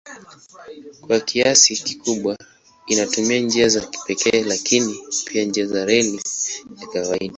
Kwa 1.07 1.19
kiasi 1.19 1.75
kikubwa 1.75 2.37
inatumia 2.87 3.39
njia 3.39 3.69
za 3.69 3.87
pekee 4.07 4.43
lakini 4.43 4.99
pia 5.25 5.43
njia 5.45 5.65
za 5.67 5.85
reli 5.85 6.21
ya 6.81 6.87
kawaida. 6.87 7.29